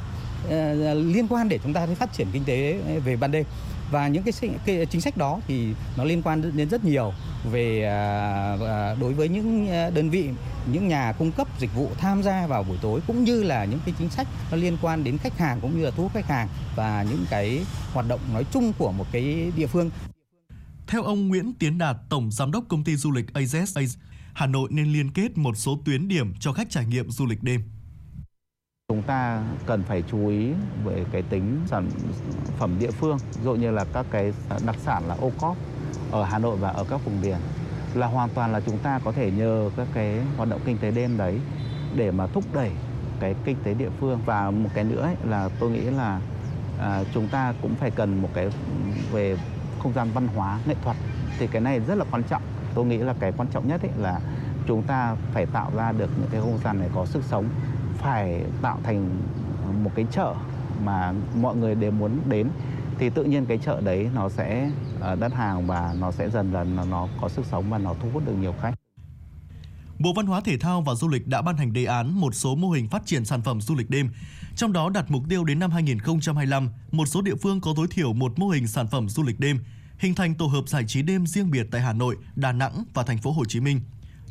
[0.45, 0.51] uh,
[0.95, 3.45] liên quan để chúng ta phát triển kinh tế về ban đêm.
[3.91, 4.33] Và những cái,
[4.67, 7.13] cái chính sách đó thì nó liên quan đến rất nhiều
[7.51, 10.29] về uh, đối với những ờ, đơn vị
[10.73, 13.81] những nhà cung cấp dịch vụ tham gia vào buổi tối cũng như là những
[13.87, 16.27] cái chính sách nó liên quan đến khách hàng cũng như là thu hút khách
[16.27, 17.61] hàng và những cái
[17.93, 19.91] hoạt động nói chung của một cái địa phương
[20.89, 23.97] theo ông Nguyễn Tiến Đạt, Tổng Giám đốc Công ty Du lịch AZS,
[24.35, 27.43] Hà Nội nên liên kết một số tuyến điểm cho khách trải nghiệm du lịch
[27.43, 27.63] đêm.
[28.89, 30.53] Chúng ta cần phải chú ý
[30.85, 31.91] về cái tính sản
[32.59, 34.33] phẩm địa phương, dụ như là các cái
[34.67, 35.57] đặc sản là ô cóp
[36.11, 37.37] ở Hà Nội và ở các vùng miền
[37.95, 40.91] là hoàn toàn là chúng ta có thể nhờ các cái hoạt động kinh tế
[40.91, 41.41] đêm đấy
[41.97, 42.71] để mà thúc đẩy
[43.21, 46.21] cái kinh tế địa phương và một cái nữa ấy là tôi nghĩ là
[46.79, 48.51] à, chúng ta cũng phải cần một cái
[49.13, 49.37] về
[49.83, 50.97] không gian văn hóa, nghệ thuật
[51.39, 52.43] thì cái này rất là quan trọng
[52.75, 54.21] tôi nghĩ là cái quan trọng nhất ấy là
[54.67, 57.49] chúng ta phải tạo ra được những cái không gian này có sức sống,
[57.99, 59.11] phải tạo thành
[59.85, 60.35] một cái chợ
[60.85, 62.49] mà mọi người đều muốn đến
[62.99, 66.53] thì tự nhiên cái chợ đấy nó sẽ ờ, đắt hàng và nó sẽ dần
[66.53, 68.75] dần nó có sức sống và nó thu hút được nhiều khách.
[69.99, 72.55] Bộ Văn hóa Thể thao và Du lịch đã ban hành đề án một số
[72.55, 74.11] mô hình phát triển sản phẩm du lịch đêm
[74.57, 78.13] trong đó đặt mục tiêu đến năm 2025, một số địa phương có tối thiểu
[78.13, 79.59] một mô hình sản phẩm du lịch đêm,
[79.99, 83.03] hình thành tổ hợp giải trí đêm riêng biệt tại Hà Nội, Đà Nẵng và
[83.03, 83.81] thành phố Hồ Chí Minh.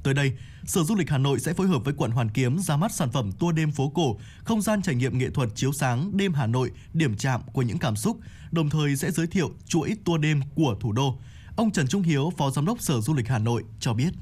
[0.04, 0.32] Tới đây,
[0.66, 3.12] Sở Du lịch Hà Nội sẽ phối hợp với quận Hoàn Kiếm ra mắt sản
[3.12, 6.48] phẩm tour đêm phố cổ, không gian trải nghiệm nghệ thuật chiếu sáng đêm Hà
[6.48, 8.20] Nội, điểm chạm của những cảm xúc,
[8.52, 11.20] đồng thời sẽ giới thiệu chuỗi tour đêm của thủ đô.
[11.56, 14.14] Ông Trần Trung Hiếu, Phó Giám đốc Sở Du lịch Hà Nội cho biết.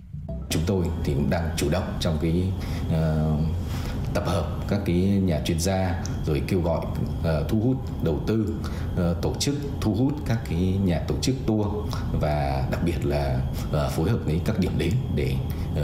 [0.49, 2.43] Chúng tôi thì cũng đang chủ động trong cái
[2.87, 3.39] uh,
[4.13, 6.85] tập hợp các cái nhà chuyên gia rồi kêu gọi
[7.19, 8.55] uh, thu hút đầu tư
[8.93, 11.67] uh, tổ chức thu hút các cái nhà tổ chức tour
[12.21, 15.35] và đặc biệt là uh, phối hợp với các điểm đến để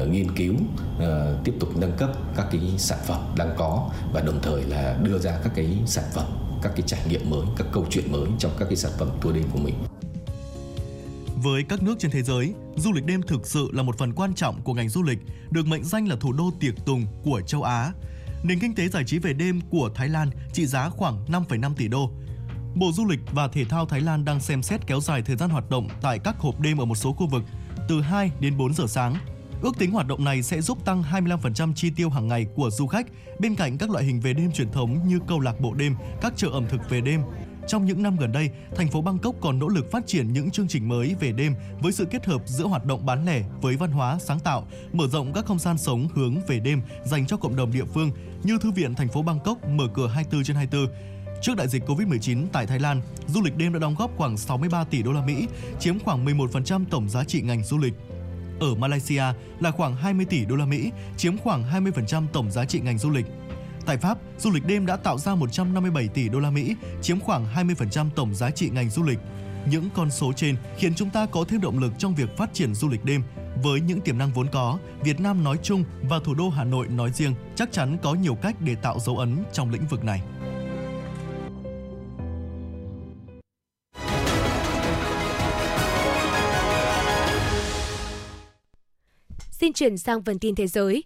[0.02, 0.54] uh, nghiên cứu
[0.98, 1.04] uh,
[1.44, 5.18] tiếp tục nâng cấp các cái sản phẩm đang có và đồng thời là đưa
[5.18, 6.26] ra các cái sản phẩm
[6.62, 9.36] các cái trải nghiệm mới các câu chuyện mới trong các cái sản phẩm tour
[9.36, 9.76] đêm của mình
[11.42, 14.34] với các nước trên thế giới, du lịch đêm thực sự là một phần quan
[14.34, 15.20] trọng của ngành du lịch,
[15.52, 17.92] được mệnh danh là thủ đô tiệc tùng của châu Á
[18.44, 21.88] nền kinh tế giải trí về đêm của Thái Lan trị giá khoảng 5,5 tỷ
[21.88, 22.12] đô.
[22.76, 25.50] Bộ Du lịch và Thể thao Thái Lan đang xem xét kéo dài thời gian
[25.50, 27.44] hoạt động tại các hộp đêm ở một số khu vực
[27.88, 29.16] từ 2 đến 4 giờ sáng.
[29.62, 32.88] Ước tính hoạt động này sẽ giúp tăng 25% chi tiêu hàng ngày của du
[32.88, 33.08] khách
[33.40, 36.34] bên cạnh các loại hình về đêm truyền thống như câu lạc bộ đêm, các
[36.36, 37.22] chợ ẩm thực về đêm,
[37.68, 40.68] trong những năm gần đây, thành phố Bangkok còn nỗ lực phát triển những chương
[40.68, 43.92] trình mới về đêm với sự kết hợp giữa hoạt động bán lẻ với văn
[43.92, 47.56] hóa sáng tạo, mở rộng các không gian sống hướng về đêm dành cho cộng
[47.56, 48.12] đồng địa phương
[48.44, 50.96] như thư viện thành phố Bangkok mở cửa 24 trên 24.
[51.42, 54.84] Trước đại dịch Covid-19 tại Thái Lan, du lịch đêm đã đóng góp khoảng 63
[54.84, 55.48] tỷ đô la Mỹ,
[55.80, 57.94] chiếm khoảng 11% tổng giá trị ngành du lịch.
[58.60, 59.24] Ở Malaysia
[59.60, 63.10] là khoảng 20 tỷ đô la Mỹ, chiếm khoảng 20% tổng giá trị ngành du
[63.10, 63.26] lịch.
[63.86, 67.46] Tại Pháp, du lịch đêm đã tạo ra 157 tỷ đô la Mỹ, chiếm khoảng
[67.56, 69.20] 20% tổng giá trị ngành du lịch.
[69.70, 72.74] Những con số trên khiến chúng ta có thêm động lực trong việc phát triển
[72.74, 73.24] du lịch đêm.
[73.64, 76.88] Với những tiềm năng vốn có, Việt Nam nói chung và thủ đô Hà Nội
[76.88, 80.22] nói riêng chắc chắn có nhiều cách để tạo dấu ấn trong lĩnh vực này.
[89.52, 91.04] Xin chuyển sang phần tin thế giới.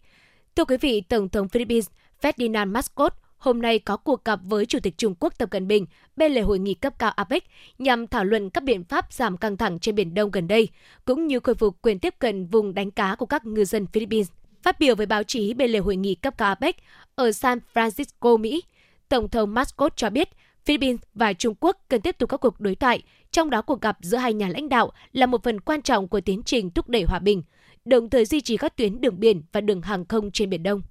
[0.55, 1.87] Thưa quý vị, Tổng thống Philippines
[2.21, 3.11] Ferdinand Marcos
[3.45, 6.41] hôm nay có cuộc gặp với Chủ tịch Trung Quốc Tập Cận Bình bên lề
[6.41, 7.43] hội nghị cấp cao APEC
[7.79, 10.69] nhằm thảo luận các biện pháp giảm căng thẳng trên Biển Đông gần đây,
[11.05, 14.29] cũng như khôi phục quyền tiếp cận vùng đánh cá của các ngư dân Philippines.
[14.63, 16.75] Phát biểu với báo chí bên lề hội nghị cấp cao APEC
[17.15, 18.63] ở San Francisco, Mỹ,
[19.09, 20.29] Tổng thống Mascot cho biết
[20.65, 23.97] Philippines và Trung Quốc cần tiếp tục các cuộc đối thoại, trong đó cuộc gặp
[24.01, 27.03] giữa hai nhà lãnh đạo là một phần quan trọng của tiến trình thúc đẩy
[27.03, 27.43] hòa bình,
[27.85, 30.81] đồng thời duy trì các tuyến đường biển và đường hàng không trên Biển Đông.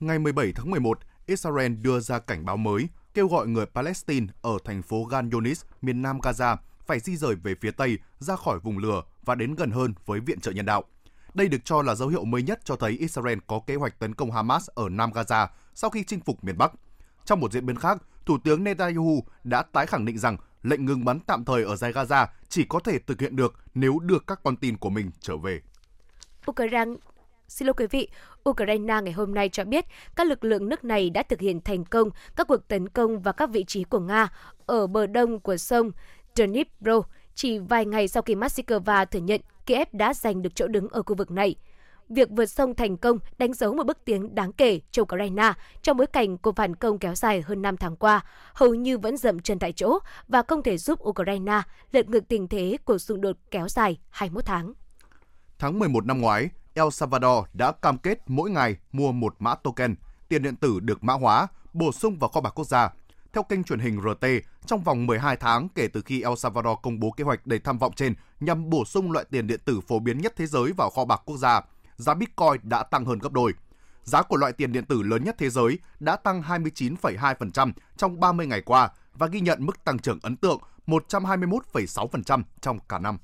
[0.00, 4.58] Ngày 17 tháng 11, Israel đưa ra cảnh báo mới, kêu gọi người Palestine ở
[4.64, 8.58] thành phố Gan Yunis, miền nam Gaza phải di rời về phía Tây ra khỏi
[8.58, 10.84] vùng lửa và đến gần hơn với viện trợ nhân đạo.
[11.34, 14.14] Đây được cho là dấu hiệu mới nhất cho thấy Israel có kế hoạch tấn
[14.14, 16.72] công Hamas ở Nam Gaza sau khi chinh phục miền Bắc.
[17.24, 21.04] Trong một diễn biến khác, Thủ tướng Netanyahu đã tái khẳng định rằng lệnh ngừng
[21.04, 24.40] bắn tạm thời ở giải Gaza chỉ có thể thực hiện được nếu được các
[24.44, 25.60] con tin của mình trở về.
[26.50, 26.92] Ukraine
[27.48, 28.08] Xin lỗi quý vị,
[28.48, 29.84] Ukraine ngày hôm nay cho biết
[30.16, 33.34] các lực lượng nước này đã thực hiện thành công các cuộc tấn công vào
[33.34, 34.28] các vị trí của Nga
[34.66, 35.90] ở bờ đông của sông
[36.34, 37.02] Dnipro
[37.34, 41.02] chỉ vài ngày sau khi Moscow thừa nhận Kiev đã giành được chỗ đứng ở
[41.02, 41.54] khu vực này.
[42.08, 45.96] Việc vượt sông thành công đánh dấu một bước tiến đáng kể cho Ukraine trong
[45.96, 49.40] bối cảnh cuộc phản công kéo dài hơn 5 tháng qua, hầu như vẫn dậm
[49.40, 53.36] chân tại chỗ và không thể giúp Ukraine lật ngược tình thế của xung đột
[53.50, 54.72] kéo dài 21 tháng.
[55.58, 56.48] Tháng 11 năm ngoái,
[56.78, 59.94] El Salvador đã cam kết mỗi ngày mua một mã token,
[60.28, 62.88] tiền điện tử được mã hóa, bổ sung vào kho bạc quốc gia.
[63.32, 64.26] Theo kênh truyền hình RT,
[64.66, 67.78] trong vòng 12 tháng kể từ khi El Salvador công bố kế hoạch đầy tham
[67.78, 70.90] vọng trên nhằm bổ sung loại tiền điện tử phổ biến nhất thế giới vào
[70.90, 71.60] kho bạc quốc gia,
[71.96, 73.54] giá Bitcoin đã tăng hơn gấp đôi.
[74.02, 78.46] Giá của loại tiền điện tử lớn nhất thế giới đã tăng 29,2% trong 30
[78.46, 83.18] ngày qua và ghi nhận mức tăng trưởng ấn tượng 121,6% trong cả năm.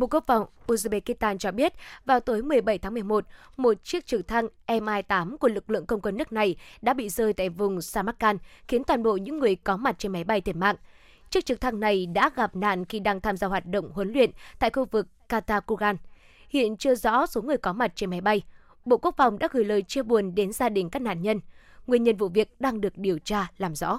[0.00, 1.72] Bộ Quốc phòng Uzbekistan cho biết
[2.04, 3.24] vào tối 17 tháng 11,
[3.56, 7.32] một chiếc trực thăng Mi-8 của lực lượng không quân nước này đã bị rơi
[7.32, 10.76] tại vùng Samarkand, khiến toàn bộ những người có mặt trên máy bay thiệt mạng.
[11.30, 14.30] Chiếc trực thăng này đã gặp nạn khi đang tham gia hoạt động huấn luyện
[14.58, 15.96] tại khu vực Katakugan.
[16.48, 18.42] Hiện chưa rõ số người có mặt trên máy bay.
[18.84, 21.40] Bộ Quốc phòng đã gửi lời chia buồn đến gia đình các nạn nhân.
[21.86, 23.98] Nguyên nhân vụ việc đang được điều tra làm rõ.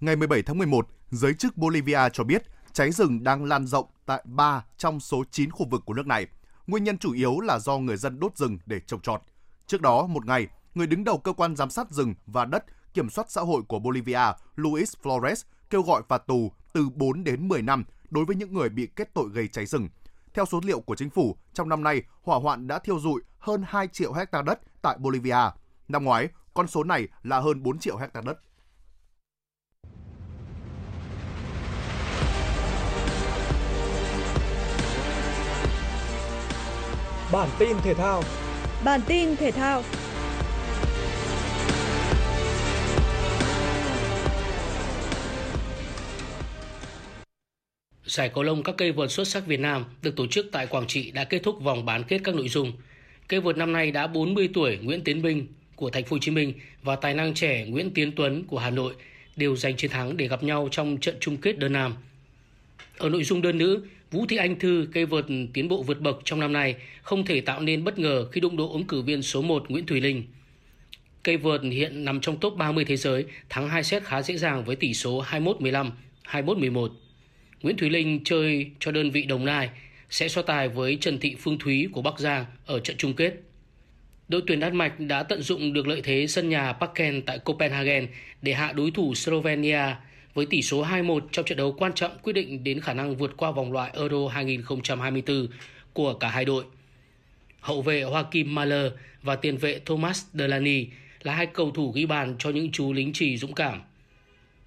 [0.00, 2.42] Ngày 17 tháng 11, giới chức Bolivia cho biết
[2.78, 6.26] cháy rừng đang lan rộng tại 3 trong số 9 khu vực của nước này.
[6.66, 9.22] Nguyên nhân chủ yếu là do người dân đốt rừng để trồng trọt.
[9.66, 12.64] Trước đó, một ngày, người đứng đầu cơ quan giám sát rừng và đất
[12.94, 17.48] kiểm soát xã hội của Bolivia, Luis Flores, kêu gọi phạt tù từ 4 đến
[17.48, 19.88] 10 năm đối với những người bị kết tội gây cháy rừng.
[20.34, 23.64] Theo số liệu của chính phủ, trong năm nay, hỏa hoạn đã thiêu dụi hơn
[23.66, 25.50] 2 triệu hecta đất tại Bolivia.
[25.88, 28.38] Năm ngoái, con số này là hơn 4 triệu hecta đất.
[37.32, 38.22] Bản tin thể thao.
[38.84, 39.82] Bản tin thể thao.
[48.04, 50.86] Giải cầu lông các cây vợt xuất sắc Việt Nam được tổ chức tại Quảng
[50.86, 52.72] Trị đã kết thúc vòng bán kết các nội dung.
[53.28, 56.30] Cây vợt năm nay đã 40 tuổi Nguyễn Tiến Bình của Thành phố Hồ Chí
[56.30, 58.94] Minh và tài năng trẻ Nguyễn Tiến Tuấn của Hà Nội
[59.36, 61.94] đều giành chiến thắng để gặp nhau trong trận chung kết đơn nam.
[62.98, 66.20] Ở nội dung đơn nữ, Vũ Thị Anh Thư, cây vợt tiến bộ vượt bậc
[66.24, 69.22] trong năm nay, không thể tạo nên bất ngờ khi đụng độ ứng cử viên
[69.22, 70.24] số 1 Nguyễn Thùy Linh.
[71.22, 74.64] Cây vợt hiện nằm trong top 30 thế giới, thắng 2 set khá dễ dàng
[74.64, 75.90] với tỷ số 21-15,
[76.24, 76.88] 21-11.
[77.62, 79.68] Nguyễn Thùy Linh chơi cho đơn vị Đồng Nai
[80.10, 83.34] sẽ so tài với Trần Thị Phương Thúy của Bắc Giang ở trận chung kết.
[84.28, 88.06] Đội tuyển Đan Mạch đã tận dụng được lợi thế sân nhà Parken tại Copenhagen
[88.42, 89.94] để hạ đối thủ Slovenia
[90.38, 93.36] với tỷ số 2-1 trong trận đấu quan trọng quyết định đến khả năng vượt
[93.36, 95.48] qua vòng loại Euro 2024
[95.92, 96.64] của cả hai đội.
[97.60, 100.86] Hậu vệ Joachim Mahler và tiền vệ Thomas Delaney
[101.22, 103.80] là hai cầu thủ ghi bàn cho những chú lính trì dũng cảm.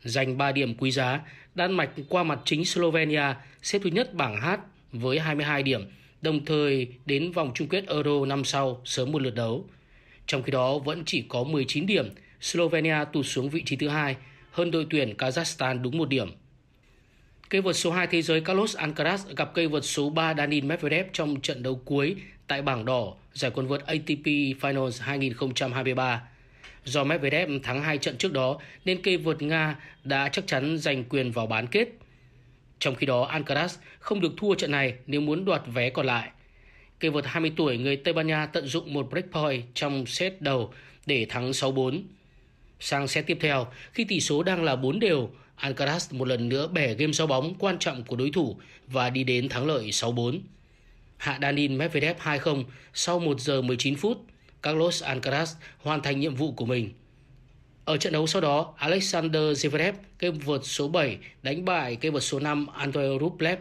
[0.03, 1.19] Giành 3 điểm quý giá,
[1.55, 4.49] Đan Mạch qua mặt chính Slovenia xếp thứ nhất bảng H
[4.91, 5.81] với 22 điểm,
[6.21, 9.65] đồng thời đến vòng chung kết Euro năm sau sớm một lượt đấu.
[10.27, 12.09] Trong khi đó vẫn chỉ có 19 điểm,
[12.41, 14.15] Slovenia tụt xuống vị trí thứ hai
[14.51, 16.31] hơn đội tuyển Kazakhstan đúng một điểm.
[17.49, 21.05] Cây vợt số 2 thế giới Carlos Alcaraz gặp cây vợt số 3 Daniil Medvedev
[21.13, 22.15] trong trận đấu cuối
[22.47, 24.25] tại bảng đỏ giải quần vợt ATP
[24.61, 26.21] Finals 2023.
[26.83, 31.03] Do Medvedev thắng hai trận trước đó nên cây vợt Nga đã chắc chắn giành
[31.03, 31.87] quyền vào bán kết.
[32.79, 36.29] Trong khi đó, Alcaraz không được thua trận này nếu muốn đoạt vé còn lại.
[36.99, 40.41] Cây vợt 20 tuổi người Tây Ban Nha tận dụng một break point trong set
[40.41, 40.73] đầu
[41.05, 42.01] để thắng 6-4.
[42.83, 46.67] Sang set tiếp theo, khi tỷ số đang là 4 đều, Alcaraz một lần nữa
[46.67, 50.39] bẻ game sau bóng quan trọng của đối thủ và đi đến thắng lợi 6-4.
[51.17, 52.63] hạ Danin Medvedev 2-0
[52.93, 54.17] sau 1 giờ 19 phút.
[54.61, 55.45] Carlos Alcaraz
[55.77, 56.89] hoàn thành nhiệm vụ của mình.
[57.85, 62.23] Ở trận đấu sau đó, Alexander Zverev, cây vợt số 7, đánh bại cây vợt
[62.23, 63.59] số 5 Andrei Rublev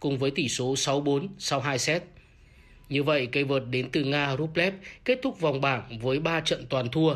[0.00, 2.02] cùng với tỷ số 6-4 sau 2 set.
[2.88, 6.66] Như vậy, cây vợt đến từ Nga Rublev kết thúc vòng bảng với 3 trận
[6.68, 7.14] toàn thua.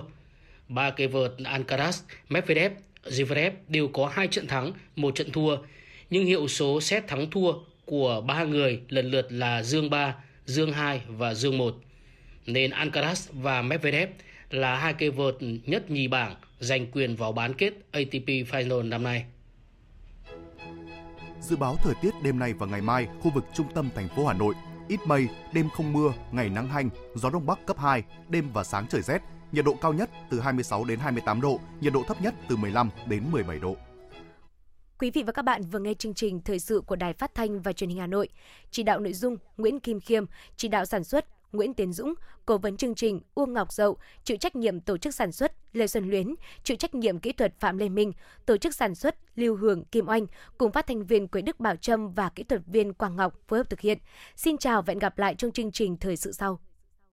[0.70, 2.72] Ba cây vợt Alcaraz, Medvedev,
[3.04, 5.56] Zverev đều có hai trận thắng, một trận thua,
[6.10, 7.52] nhưng hiệu số xét thắng thua
[7.84, 10.14] của ba người lần lượt là Dương 3,
[10.46, 11.74] Dương 2 và Dương 1.
[12.46, 14.08] Nên Alcaraz và Medvedev
[14.50, 15.34] là hai cây vợt
[15.66, 19.24] nhất nhì bảng giành quyền vào bán kết ATP Final năm nay.
[21.40, 24.26] Dự báo thời tiết đêm nay và ngày mai, khu vực trung tâm thành phố
[24.26, 24.54] Hà Nội
[24.88, 28.64] ít mây, đêm không mưa, ngày nắng hanh, gió đông bắc cấp 2, đêm và
[28.64, 29.18] sáng trời rét,
[29.52, 32.90] nhiệt độ cao nhất từ 26 đến 28 độ, nhiệt độ thấp nhất từ 15
[33.06, 33.76] đến 17 độ.
[34.98, 37.62] Quý vị và các bạn vừa nghe chương trình thời sự của Đài Phát thanh
[37.62, 38.28] và Truyền hình Hà Nội.
[38.70, 40.24] Chỉ đạo nội dung Nguyễn Kim Khiêm,
[40.56, 42.14] chỉ đạo sản xuất Nguyễn Tiến Dũng,
[42.46, 45.86] cố vấn chương trình Uông Ngọc Dậu, chịu trách nhiệm tổ chức sản xuất Lê
[45.86, 46.34] Xuân Luyến,
[46.64, 48.12] chịu trách nhiệm kỹ thuật Phạm Lê Minh,
[48.46, 50.26] tổ chức sản xuất Lưu Hưởng Kim Oanh
[50.58, 53.58] cùng phát thanh viên Quế Đức Bảo Trâm và kỹ thuật viên Quang Ngọc phối
[53.58, 53.98] hợp thực hiện.
[54.36, 56.60] Xin chào và hẹn gặp lại trong chương trình thời sự sau.